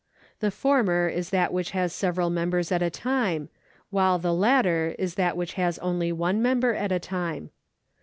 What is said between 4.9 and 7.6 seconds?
is that which has only one member at a time.